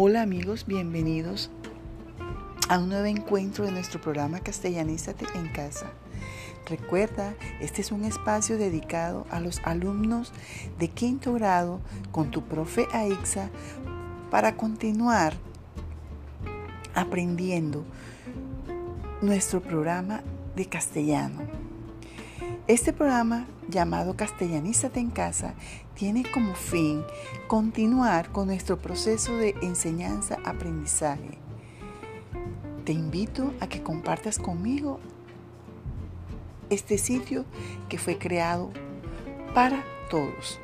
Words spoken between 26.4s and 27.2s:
fin